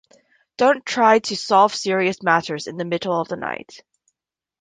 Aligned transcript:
Don't 0.57 0.83
try 0.83 1.19
to 1.19 1.35
solve 1.35 1.75
serious 1.75 2.23
matters 2.23 2.65
in 2.65 2.77
the 2.77 2.85
middle 2.85 3.21
of 3.21 3.27
the 3.27 3.35
night. 3.35 3.83